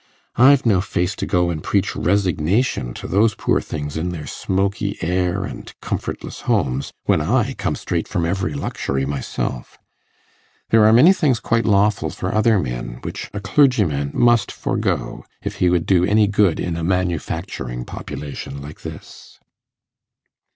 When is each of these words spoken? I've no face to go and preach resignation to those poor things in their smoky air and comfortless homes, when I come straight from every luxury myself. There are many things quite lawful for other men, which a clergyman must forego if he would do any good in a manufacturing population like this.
I've 0.35 0.65
no 0.65 0.81
face 0.81 1.15
to 1.17 1.27
go 1.27 1.51
and 1.51 1.63
preach 1.63 1.95
resignation 1.95 2.95
to 2.95 3.07
those 3.07 3.35
poor 3.35 3.61
things 3.61 3.97
in 3.97 4.09
their 4.09 4.25
smoky 4.25 4.97
air 4.99 5.43
and 5.43 5.71
comfortless 5.79 6.41
homes, 6.49 6.91
when 7.03 7.21
I 7.21 7.53
come 7.53 7.75
straight 7.75 8.07
from 8.07 8.25
every 8.25 8.55
luxury 8.55 9.05
myself. 9.05 9.77
There 10.71 10.85
are 10.87 10.91
many 10.91 11.13
things 11.13 11.39
quite 11.39 11.65
lawful 11.65 12.09
for 12.09 12.33
other 12.33 12.57
men, 12.57 12.97
which 13.03 13.29
a 13.31 13.39
clergyman 13.39 14.09
must 14.15 14.51
forego 14.51 15.23
if 15.43 15.57
he 15.57 15.69
would 15.69 15.85
do 15.85 16.03
any 16.03 16.25
good 16.25 16.59
in 16.59 16.75
a 16.77 16.83
manufacturing 16.83 17.85
population 17.85 18.59
like 18.59 18.81
this. 18.81 19.39